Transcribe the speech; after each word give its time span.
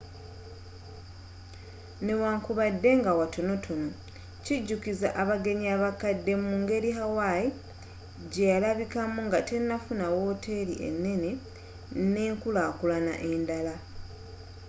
newankubadde 2.05 2.89
nga 2.99 3.11
watonotono 3.19 3.89
kijukiza 4.45 5.07
abagenyi 5.21 5.67
abakadde 5.75 6.33
mu 6.43 6.51
ngeri 6.61 6.89
hawaii 6.99 7.55
gyeyalabikamu 8.31 9.19
nga 9.27 9.39
tenafuna 9.49 10.05
woteri 10.15 10.73
enene 10.87 11.31
nenkulakulana 12.13 13.13
enddala 13.31 13.75